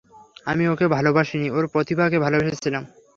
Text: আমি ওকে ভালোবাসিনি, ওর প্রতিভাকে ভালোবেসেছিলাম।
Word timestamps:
আমি 0.45 0.63
ওকে 0.67 0.85
ভালোবাসিনি, 0.87 1.47
ওর 1.49 1.65
প্রতিভাকে 1.73 2.17
ভালোবেসেছিলাম। 2.19 2.83